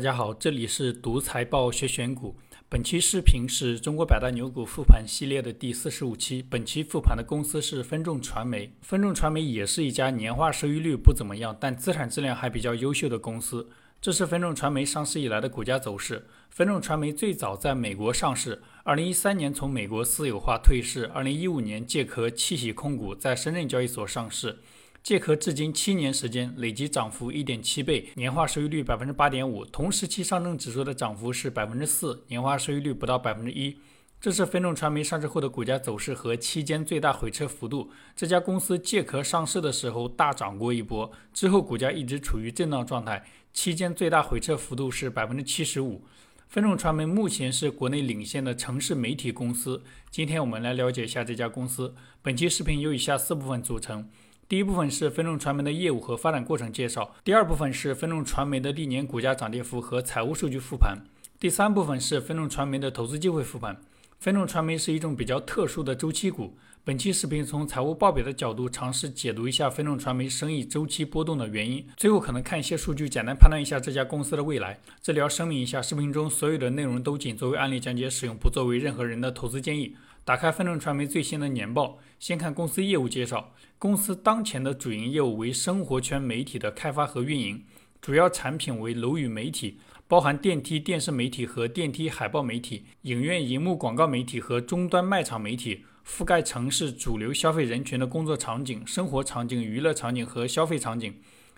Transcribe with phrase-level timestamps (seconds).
[0.00, 2.34] 大家好，这里是独财报学选股。
[2.70, 6.42] 本期视频是中国百大牛股复盘系列的第四十五期。
[6.48, 8.72] 本期复盘的公司是分众传媒。
[8.80, 13.68] 分众传媒也是一家年化收益率不怎么样，但资产质量还比较优秀的公司。
[14.00, 16.26] 这是分众传媒上市以来的股价走势。
[16.48, 24.60] 分众传媒最早在美国上市，二零一三年从美国私有化退市，二零一五年借壳七喜控股在深圳交易所上市。
[25.02, 29.64] 借壳至今七年时间，累计涨幅一点七倍，年化收益率百分之八点五。
[29.64, 33.78] 同时期上证指数的涨幅是百分之四，年化收益率不到百分之一。
[34.20, 37.90] 这是分众传媒上市后的股价走势和期间最大回撤幅度。
[38.14, 46.04] 这家公司借壳上市的时候大涨过一波，之后股价一直处于震荡状态，期间最大回撤幅度是百分之七十五。
[46.48, 49.82] 分众传媒目前是国内领先的城市媒体公司。
[50.10, 51.94] 今天我们来了解一下这家公司。
[52.20, 54.06] 本期视频由以下四部分组成。
[54.50, 60.98] 第一部分是分众传媒的业务和发展过程介绍，第二部分是分众传媒的历年股价涨跌幅和财务数据复盘，
[61.38, 63.80] 第三部分是分众传媒的投资机会复盘。
[64.18, 66.56] 分众传媒是一种比较特殊的周期股。
[66.82, 74.80] 本期视频从财务报表的角度尝试解读一下分众传媒生意周期波动的原因，最后可能看一些数据，简单判断一下这家公司的未来。
[75.00, 79.94] 这里要声明一下，视频中所有的内容都仅作为案例讲解使用，不作为任何人的投资建议。
[80.30, 83.52] 打开分众传媒最新的年报，先看公司业务介绍。
[83.80, 87.64] 公司当前的主营业务为生活圈媒体的开发和运营，
[88.00, 101.12] 主要产品为楼宇媒体，包含电梯电视媒体和电梯海报媒体、影院荧幕广告媒体和终端卖场媒体，覆盖城市主流消费人群的工作场景、生活场景、娱乐场景和消费场景。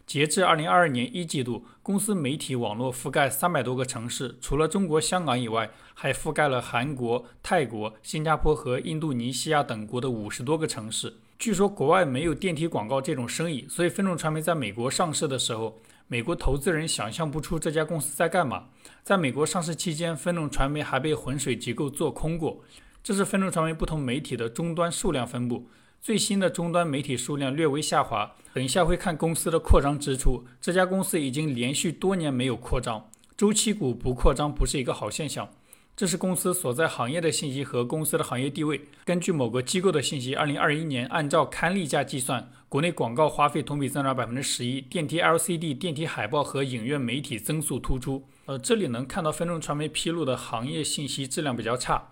[0.07, 11.15] 截至二零二二年一季度，公司媒体网络覆盖三百多个城市，除了中国香港以外，还覆盖了韩国、泰国、新加坡和印度尼西亚等国的五十多个城市。
[11.39, 18.65] 据说国外没有电梯广告这种生意，所以分众传媒在美国上市的时候，美国投资人想象不出这家公司在干嘛。
[19.03, 22.61] 在美国上市期间，分众传媒还被浑水机构做空过。
[23.03, 25.67] 这是分众传媒不同媒体的终端数量分布。
[26.03, 30.45] 最新的终端媒体数量略微下滑，等一下会看公司的扩张支出。
[30.61, 35.49] 这家公司已经连续多年没有扩张，周期股不扩张不是一个好现象。
[35.95, 38.81] 这是公司所在行业的信息和公司的行业地位。
[39.05, 48.25] 根据某个机构的信息，二零二一年按照刊例价计算，国内广告花费同比增长百分之十一，电梯 LCD、电梯海报和影院媒体增速突出。
[48.47, 52.09] 呃，这里能看到分众传媒披露的行业信息质量比较差。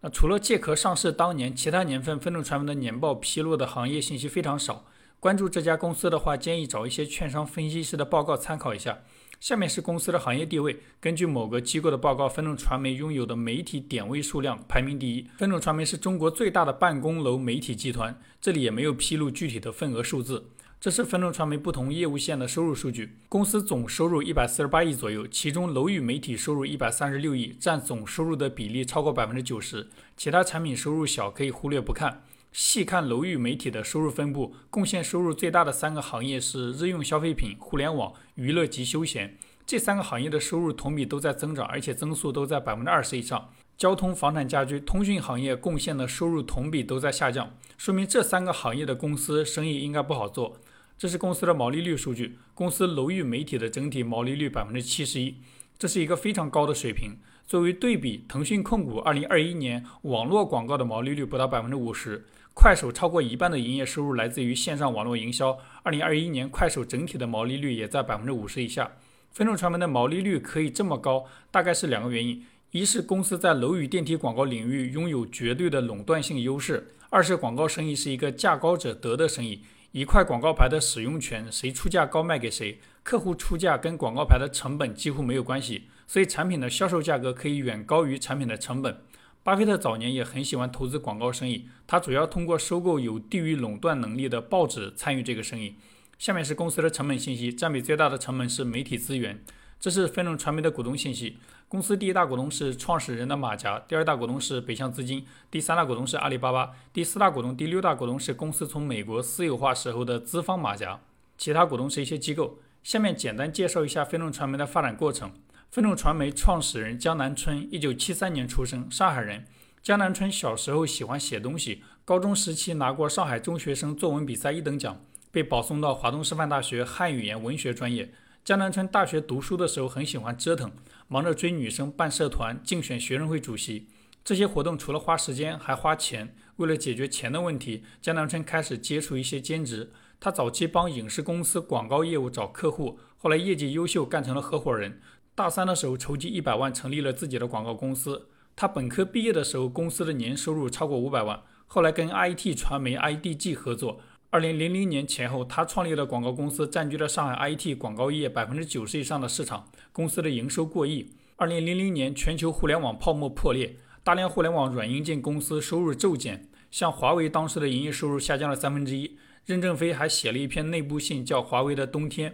[0.00, 4.84] 那除了借壳上市当年，其他年份分众传媒的年报披露的行业信息非常少。
[5.18, 9.00] 关注这家公司的话，建议找一些券商分析师的报告参考一下。
[9.40, 15.28] 下面是公司的行业地位，根据某个机构的报告，分众传媒拥有的媒体点位数量排名第一。
[15.36, 20.44] 分众传媒是中国最大的办公楼媒体集团，这里也没有披露具体的份额数字。
[20.80, 23.16] 这是分众传媒不同业务线的收入数据。
[23.28, 29.88] 公司总收入一百四十八亿左右，其中楼宇媒体收入一百三十六亿，占总收入的比例超过百分之九十。
[30.16, 32.22] 其他产品收入小，可以忽略不看。
[32.52, 39.36] 细看楼宇媒体的收入分布，贡献收入最大的三个行业是日用消费品、互联网、娱乐及休闲。
[39.66, 43.50] 这三个行业的收入同比都在增长，而且增速都在百分之二十以上。
[43.76, 50.56] 交通、房产、家居、通讯行业贡献的收入同比都在下降，说明这三个行业的公司生意应该不好做。
[50.98, 55.36] 这是公司的毛利率数据，公司楼宇媒体的整体毛利率百分之七十一，
[55.78, 57.12] 这是一个非常高的水平。
[57.46, 68.90] 作为对比，腾讯控股二零二一年网络广告的毛利率不到百分之五十，快手超过一半的营业收入来自于线上网络营销，二零二一年快手整体的毛利率也在百分之五十以下。
[69.30, 79.62] 分众传媒的毛利率可以这么高，大概是两个原因：一是公司在楼宇电梯广告领域拥有绝对的垄断性优势；二是广告生意是一个价高者得的生意。
[79.92, 89.00] 一块广告牌的使用权，谁出价高卖给谁，客户出价跟广告牌的成本几乎没有关系，所以产品的销售价格可以远高于产品的成本。
[89.42, 95.76] 巴菲特早年也很喜欢投资广告生意，他主要通过收购有地域垄断能力的报纸参与这个生意。
[96.18, 99.42] 下面是公司的成本信息，占比最大的成本是媒体资源。
[99.80, 101.38] 这是分众传媒的股东信息。
[101.70, 110.98] 公司第一大股东是创始人的马甲，第二大股东是北向资金，第三大股东是阿里巴巴，第四大股东、第六大股东是公司从美国私有化时候的资方马甲，
[111.36, 112.58] 其他股东是一些机构。
[112.82, 115.30] 下面简单介绍一下分众传媒的发展过程。
[115.70, 119.44] 分众传媒创始人江南春，一九七三年出生，上海人。
[119.82, 124.98] 江南春小时候喜欢写东西，高中时期拿过上海中学生作文比赛一等奖，
[125.30, 128.10] 被保送到华东师范大学汉语言文学专业。
[128.42, 130.72] 江南春大学读书的时候很喜欢折腾，
[131.08, 133.88] 忙着追女生、办社团、竞选学生会主席。
[134.22, 136.34] 这些活动除了花时间还花钱。
[136.56, 139.90] 为了解决钱的问题，江南春开始接触一些兼职。
[140.20, 145.00] 他早期帮影视公司广告业务找客户，后来业绩优秀，干成了合伙人。
[145.34, 148.28] 大三的时候筹集一百万成立了自己的广告公司。
[148.54, 151.40] 他本科毕业的时候，公司的年收入超过五百万。
[151.66, 154.00] 后来跟 IT 传媒 IDG 合作。
[154.30, 161.14] 二零零零年前后，他创立的广告公司占据了上海 IT 广告业百分之九十以上的市场，公司的营收过亿。
[161.36, 169.16] 二零零零年，全球互联网泡沫破裂，大量互联网软硬件公司收入骤减，像华为当时的营业收入下降了三分之一。
[169.46, 172.30] 任正非还写了一篇内部信，叫《华为的冬天》。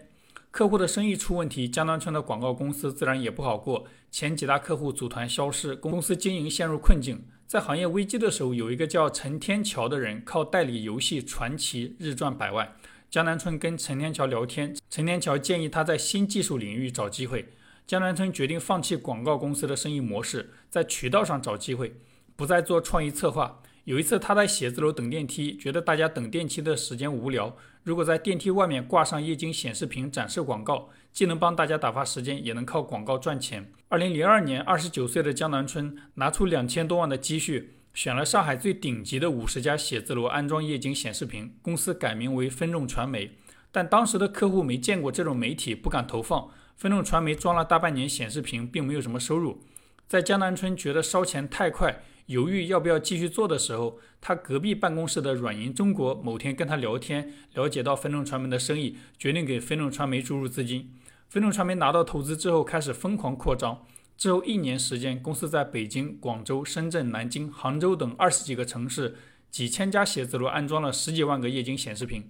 [0.50, 3.85] 客户的生意出问题，江南春的广告公司自然也不好过。
[4.11, 7.25] 前几大客户组团消失，公司经营陷入困境。
[7.55, 12.75] 在行业危机的时候，有一个叫陈天桥的人，靠代理游戏传奇日赚百万。
[13.09, 17.51] 江南春跟陈天桥聊天，陈天桥建议他在新技术领域找机会。
[17.87, 21.95] 江南春决定放弃广告公司的生意模式，在渠道上找机会，
[22.35, 23.62] 不再做创意策划。
[23.85, 27.56] 有一次，他在写字楼等电梯，觉得大家等电梯的时间无聊。
[27.84, 33.70] 如果在电梯外面挂上液晶显示屏展示广告，既能帮大家打发时间，也能靠广告赚钱。
[33.88, 43.36] 二零零二年，二十九岁的江南春拿出两千多万的积蓄，选了上海最顶级的五十家写字楼安装液晶显示屏，公司改名为分众传媒。
[43.70, 46.48] 但当时的客户没见过这种媒体，不敢投放。
[46.76, 49.62] 分众传媒装了大半年显示屏，并没有什么收入。
[50.08, 52.02] 在江南春觉得烧钱太快。
[52.26, 60.91] 犹豫要不要继续做的时候，他隔壁办公室的软银中国某天跟他聊天，了解到分众传媒的生意，决定给分众传媒注入资金。
[61.29, 63.85] 分众传媒拿到投资之后，开始疯狂扩张。
[64.17, 69.17] 之后一年时间，公司在北京、广州、深圳、南京、杭州等二十几个城市，
[69.50, 72.25] 几千家写字楼安装了十几万个液晶显示屏。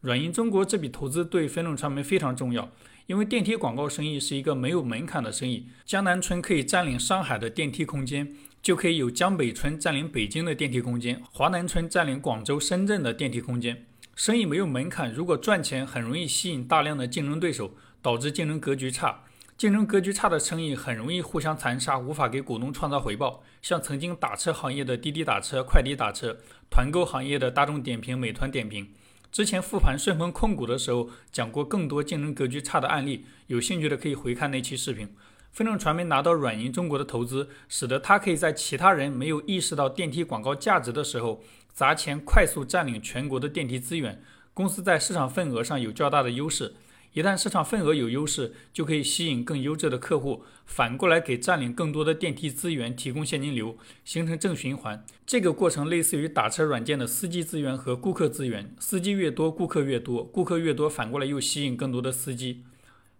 [0.00, 2.70] 软银中国这笔投资对分众传媒非常重要，
[3.08, 5.66] 因为电梯广告生意是一个没有门槛的生意。
[5.86, 8.36] 江南春可以占领上海的电梯空间。
[8.60, 13.86] 就可以有江北春占领北京的电梯空间，华南春占领广州、深圳的电梯空间。
[14.16, 17.70] 生意没有门槛，如果赚钱，很容易吸引大量的竞争对手，
[18.02, 19.22] 导致竞争格局差。
[19.56, 23.42] 竞争格局差的生意很容易互相残杀，无法给股东创造回报。
[23.62, 26.36] 像曾经打车行业的滴滴打车、快滴打车，
[26.68, 28.88] 团购行业的大众点评、美团点评。
[29.30, 35.08] 之前复盘顺丰控股的时候讲过更多竞争格局差的案例，有兴趣的可以回看那期视频。
[35.52, 41.42] 分众传媒拿到软银中国的投资，使得他可以在其他人没有意识到电梯广告价值的时候，
[41.72, 44.22] 砸钱快速占领全国的电梯资源。
[44.54, 46.74] 公司在市场份额上有较大的优势，
[47.12, 55.04] 一旦市场份额有优势，就可以吸引更优质的客户，反过来给占领更多的电梯资源提供现金流，形成正循环。
[55.26, 62.62] 这个过程类似于打车软件的司机资源和顾客资源，司机越多，顾客越多，顾客越多，反过来又吸引更多的司机。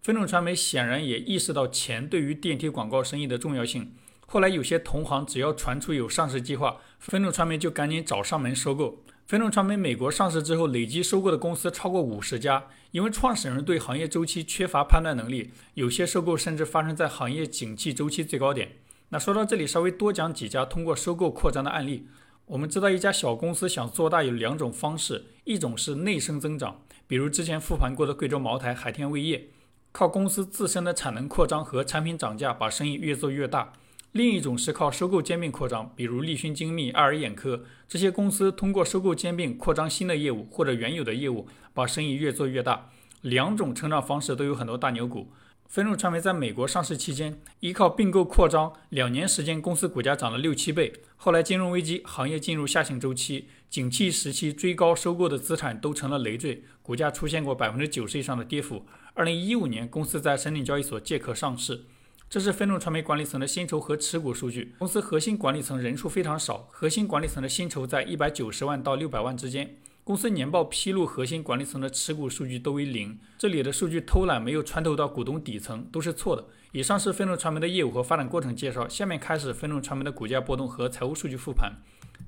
[0.01, 3.93] 分众传媒显然也意识到钱对于电梯广告生意的重要性。
[4.27, 9.03] 后来有些同行只要传出有上市计划，分众传媒就赶紧找上门收购。
[9.29, 12.65] 分众传媒美国上市之后，累计收购的公司超过五十家。
[12.93, 18.77] 因为创始人对行业周期缺乏判断能力，有些收购甚至发生在行业景气周期最高点。
[19.11, 22.09] 那说到这里，稍微多讲几家通过收购扩张的案例。
[22.47, 29.51] 我们知道，一家小公司想做大有两种方式，一种是内生增长，比如之前复盘过的贵州茅台、海天味业。
[29.93, 33.75] 靠公司自身的产能扩张和产品涨价，把生意越做越大。
[34.13, 42.91] 另一种是靠收购兼并扩张，比如立讯精密、爱尔眼科这些公司，通过收购兼并扩张新的业务或者原有的业务，把生意越做越大。
[43.21, 45.31] 两种成长方式都有很多大牛股。
[45.67, 50.91] 分众传媒在美国上市期间，依靠并购扩张，两年时间公司股价涨了六七倍。
[51.17, 58.87] 后来金融危机，行业进入下行周期，景气时期追高收购的资产都成了累赘，股价出现过百分之九十以上的跌幅。
[59.13, 61.85] 二零一五年，公司在深圳交易所借壳上市。
[62.31, 64.75] 这是分众传媒管理层的薪酬和持股数据。
[64.79, 69.77] 公司核心管理层人数非常少，核心管理层的薪酬在一百九十万到六百万之间。
[70.05, 73.19] 公司年报披露，核心管理层的持股数据都为零。
[73.39, 76.45] 这里的数据偷懒，没有穿透到股东底层，都是错的。
[76.73, 81.73] 以上是分众传媒的业务和发展过程介绍，下面开始分众传媒的股价波动和财务数据复盘。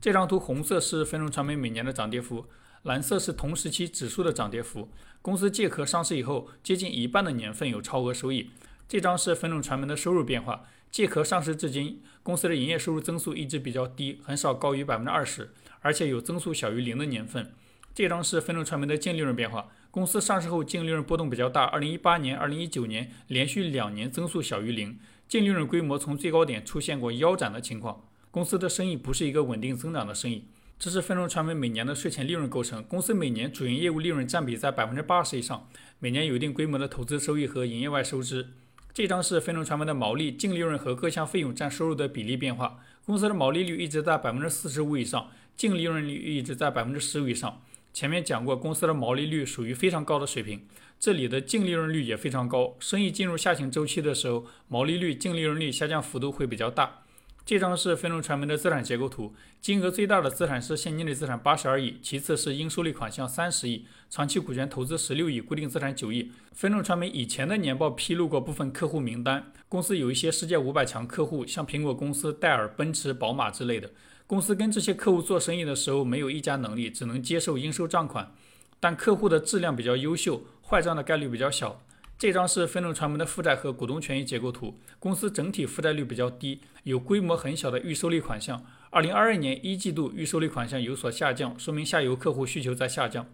[0.00, 2.47] 这张图红色是分众传媒每年的涨跌幅，
[2.85, 4.88] 蓝色是同时期指数的涨跌幅。
[5.21, 8.49] 公司借壳上市以后，接近一半的年份有超额收益。
[8.91, 17.53] 这张是分众传媒的收入变化，借壳上市至今，公司的营业收入增速一直比较低，很少高于百分之二十，而且有增速小于零的年份。
[17.95, 19.69] 这张是分众传媒的净利润变化。
[19.93, 28.03] 公司上市后净利润波动比较大，二零一八年、二零一九年连续两年增速小于零，净利润规模从最高点出现过腰斩的情况。
[28.33, 30.49] 公司的生意不是一个稳定增长的生意。
[30.81, 32.83] 这是分众传媒每年的税前利润构成。
[32.83, 35.69] 公司每年主营业务利润占比在百分之八十以上，
[36.01, 38.49] 每年有一定规模的投资收益和营业外收支。
[38.93, 42.81] 这张是飞龙传媒的毛利、净利润和各项费用占收入的比例变化。
[43.07, 47.63] 公司的毛利率一直在百分之四十五以上，净利润率一直在百分之十五以上。
[47.93, 50.63] 前面讲过，公司的毛利率属于非常高的水平，
[50.99, 52.77] 这里的净利润率也非常高。
[52.79, 57.03] 生意进入下行周期的时候，毛利率、净利润率下降幅度会比较大。
[57.45, 66.31] 这张是飞众传媒的资产结构图，金额最大的资产是现金类资产八十二亿，其次是应收类款项三十亿，长期股权投资十六亿，固定资产九亿。
[66.53, 73.91] 飞众传媒以前的年报披露过部分客户名单，公司有一些世界五百强客户，像苹果公司、戴尔、奔驰、宝马之类的。
[74.29, 78.33] 公司跟这些客户做生意的时候没有议价能力，只能接受应收账款，
[78.79, 81.83] 但客户的质量比较优秀，坏账的概率比较小。
[82.21, 84.79] 这张是分众传媒的负债和股东权益结构图。
[84.99, 88.62] 公司整体负债率比较低，有规模很小的预收类款项。
[88.91, 93.27] 二零二二年一季度预收类款项有所下降，说明下游客户需求在下降。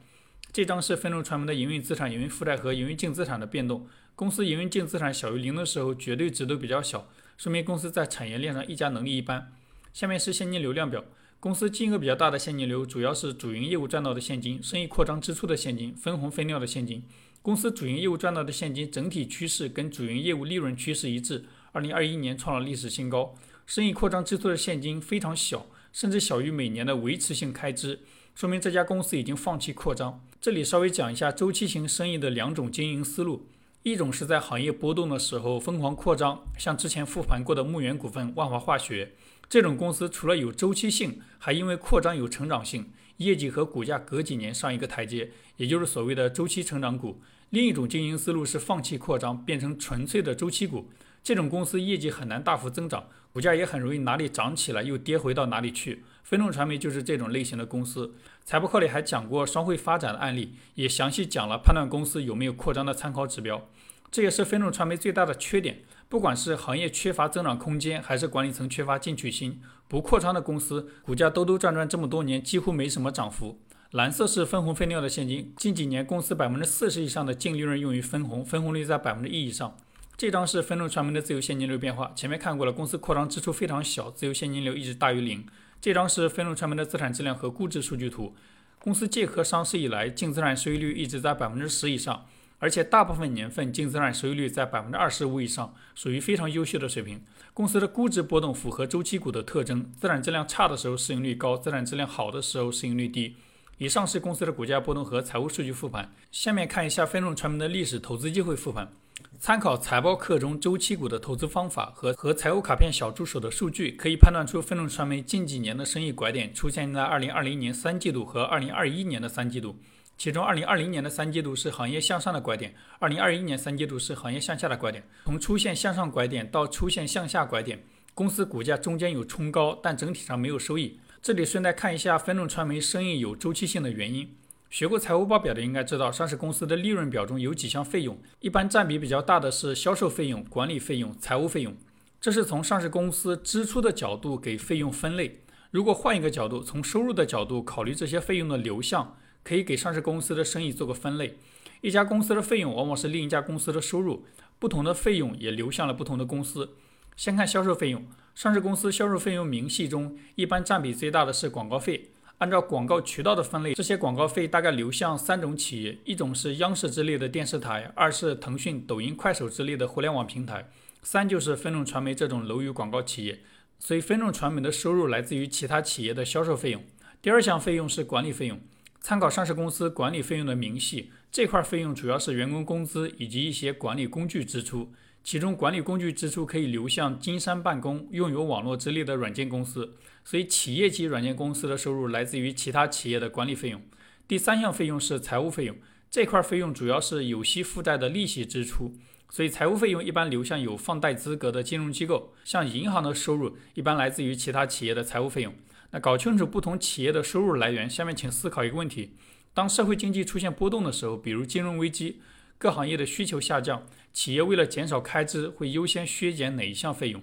[0.53, 3.89] 这张是分众传媒的营运资产、营运负债和营运净资产的变动。
[4.15, 9.53] 公司营运净资产小于零的时候，绝对值都比较小，说明公司在产业链上议价能力一般。
[9.93, 11.05] 下面是现金流量表。
[11.41, 17.03] 公司金额比较大的现金流，主要是主营业务赚到的现金、生意扩张支出的现金、分红分掉的现金。
[17.47, 23.37] 公司主营业务赚到的现金整体趋势跟主营业务利润趋势一致，二零二一年创了历史新高。
[23.67, 28.01] 生意扩张支出的现金非常小，甚至小于每年的维持性开支，
[28.35, 30.21] 说明这家公司已经放弃扩张。
[30.41, 33.47] 这里稍微讲一下周期型生意的两种经营思路，
[33.85, 39.13] 一种是在行业波动的时候疯狂扩张，像之前复盘过的牧原股份、万华化学
[39.49, 47.23] 这种公司，除了有周期性，还因为扩张有成长性，业绩和股价隔几年上一个台阶，也就是所谓的周期成长股。
[47.51, 50.91] 另一种经营思路是放弃扩张，变成纯粹的周期股。
[51.23, 56.05] 这种公司业绩很难大幅增长，股价也很容易哪里涨起来又跌回到哪里去。
[56.23, 58.15] 分众传媒就是这种类型的公司。
[58.45, 63.69] 财报课里还讲过双汇发展的案例，也详细讲了判断公司有没有扩张的参考指标。
[64.11, 65.83] 这也是分众传媒最大的缺点。
[66.09, 73.61] 不管是行业缺乏增长空间，还是管理层缺乏进取心，不扩张的公司股价兜兜转转这么多年，几乎没什么涨幅。
[73.93, 79.77] 蓝色是分红分掉的现金，近几年公司百分之四十以上的净利润用于分红，分红率在百分之一以上。
[80.17, 85.47] 这张是分众传媒的自由现金流变化，前面看过了，公司扩张支出非常小，自由现金流一直大于零。
[85.81, 88.35] 这张是分众传媒的资产质量和估值数据图，
[88.81, 92.27] 公司借壳上市以来，净资产收益率一直在百分之十以上，
[92.59, 97.23] 而且大部分年份净资产收益率在百分之二十五以上，属于非常优秀的水平。
[97.55, 103.37] 公司的估值波动符合周期股的特征，资产质量差的时候市盈率高，资产质量好的时候市盈率低。
[103.79, 106.11] 以上是公司的股价波动和财务数据复盘。
[106.33, 108.91] 下面看一下分众传媒的历史投资机会复盘。
[109.39, 119.77] 参考财报课中周期股的投资方法和和财务卡片小助手的数据，可以判断出分众传媒近几年的生意拐点出现在2020年三季度和2021年的三季度。
[120.17, 125.05] 其中2020年的三季度是行业向上的拐点，2021年三季度是行业向下的拐点。
[125.27, 130.99] 从出现向上拐点到出现向下拐点，公司股价中间有冲高，但整体上没有收益。
[131.23, 134.37] 这里顺带看一下分众传媒生意有周期性的原因。
[134.71, 141.75] 学过财务报表的应该知道，上市公司的利润表中有几项费用，一般占比比较大的是销售费用、管理费用、财务费用。
[142.21, 145.41] 这是从上市公司支出的角度给费用分类。
[145.71, 151.39] 如果换一个角度，从收入的角度考虑这些费用的流向，可以给上市公司的生意做个分类。
[151.81, 154.25] 一家公司的费用往往是另一家公司的收入，
[154.59, 156.71] 不同的费用也流向了不同的公司。
[157.17, 158.05] 先看销售费用。
[158.37, 162.11] 上市公司销售费用明细中，一般占比最大的是广告费。
[162.37, 170.69] 按照广告渠道的分类，这些广告费大概流向三种企业：一种是央视之类的电视台，二是腾讯、抖音、快手之类的互联网平台，
[171.03, 173.41] 三就是分众传媒这种楼宇广告企业。
[173.79, 176.85] 所以，分众传媒的收入来自于其他企业的销售费用。
[177.23, 178.61] 第二项费用是管理费用，
[179.01, 184.93] 参考上市公司管理费用的明细，这块费用主要是员工工资以及一些管理工具支出。
[185.27, 193.83] 其中管理工具支出可以流向金山办公、用友网络之类的软件公司，所以企业级软件公司的收入来自于其他企业的管理费用。
[194.29, 195.77] 第三项费用是财务费用，
[196.09, 198.95] 这块费用主要是有息负债的利息支出，
[199.29, 205.53] 所以财务费用一般流向有放贷资格的金融机构，像银行的收入一般来自于其他企业的财务费用。
[205.91, 209.17] 那搞清楚不同企业的收入来源，下面请思考一个问题：
[209.53, 212.21] 当社会经济出现波动的时候，比如金融危机。
[212.59, 217.23] 各行业的需求下降，企业为了减少开支，会优先削减哪一项费用？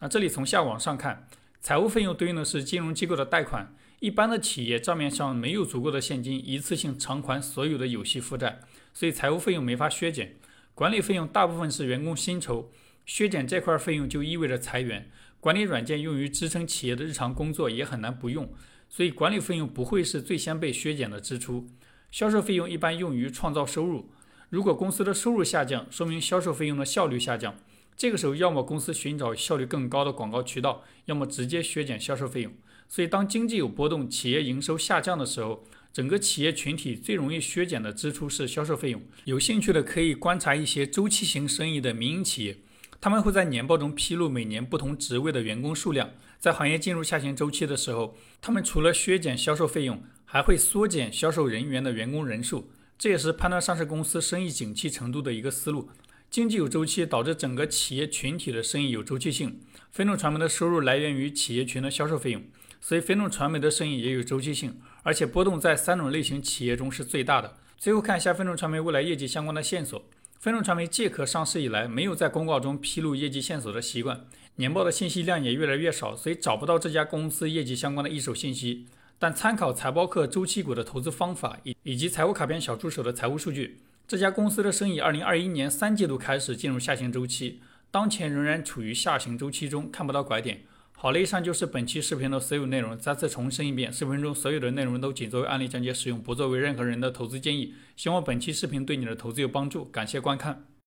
[0.00, 1.26] 那这里从下往上看，
[1.60, 3.74] 财务费用对应的是金融机构的贷款。
[4.00, 8.60] 一般的企业账面上没有足够的现金一次性偿还所有的有息负债，
[8.94, 10.36] 所以财务费用没法削减。
[10.74, 12.70] 管理费用大部分是员工薪酬，
[13.04, 15.10] 削减这块费用就意味着裁员。
[15.40, 18.52] 管理软件用于支撑企业的日常工作也很难不用，
[18.88, 21.66] 所以管理费用不会是最先被削减的支出。
[22.10, 24.10] 销售费用一般用于创造收入。
[24.50, 27.54] 如果公司的收入下降，说明销售费用的效率下降。
[27.96, 32.52] 这个时候，要么公司寻找效率更高的广告渠道，要么直接削减销售费用。
[32.88, 39.02] 所以，当经济有波动，企业营收下降的时候，整个企业群体最容易削减的支出是销售费用。
[39.24, 42.56] 有兴趣的可以观察一些周期型生意的民营企业，
[43.02, 46.08] 他们会在年报中披露每年不同职位的员工数量。
[46.38, 52.70] 在行业进入下行周期的时候，他们除了削减销售费用，还会缩减销售人员的员工人数。
[52.98, 55.88] 这也是判断上市公司生意景气程度的一个思路。
[56.28, 59.60] 经济有周期，导致整个企业群体的生意有周期性。
[59.92, 62.42] 分众传媒的收入来源于企业群的销售费用。
[62.80, 67.56] 所以，分众传媒的生意也有周期性，而且波动在三种类型企业中是最大的。
[67.76, 70.04] 最后看一下分众传媒未来业绩相关的线索。
[70.38, 74.26] 分众传媒借壳上市以来，没有在公告中披露业绩线索的习惯，
[74.56, 78.86] 年报的信息量也越来越少，所以找不到这家公司业绩相关的一手信息。
[79.18, 87.60] 但参考财报客周期股的投资方法以以及财务卡片小助手的财务数据，这家公司的生意二零二一年三季度开始进入下行周期，
[87.90, 90.62] 当前仍然处于下行周期中，看不到拐点。
[90.92, 92.96] 好了，以上就是本期视频的所有内容。
[92.96, 97.74] 再次重申一遍，视频中所有的内容都仅作为案例讲解使用，不作为任何人的投资建议。
[97.96, 100.68] 希望本期视频对你的投资有帮助，感谢观看。